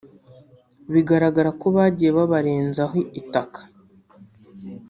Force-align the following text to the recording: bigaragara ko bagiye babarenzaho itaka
bigaragara 0.93 1.49
ko 1.61 1.67
bagiye 1.75 2.11
babarenzaho 2.17 2.95
itaka 3.21 3.59